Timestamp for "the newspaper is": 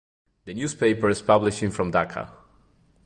0.45-1.21